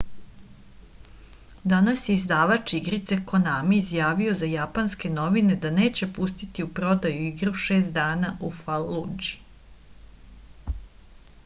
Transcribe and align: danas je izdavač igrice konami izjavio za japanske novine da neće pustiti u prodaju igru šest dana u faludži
danas 1.73 2.05
je 2.09 2.15
izdavač 2.19 2.73
igrice 2.77 3.17
konami 3.33 3.79
izjavio 3.81 4.33
za 4.41 4.49
japanske 4.53 5.13
novine 5.19 5.59
da 5.67 5.73
neće 5.77 6.09
pustiti 6.17 6.67
u 6.71 6.73
prodaju 6.81 7.23
igru 7.29 7.55
šest 7.67 7.95
dana 8.01 8.35
u 8.51 8.53
faludži 8.65 9.39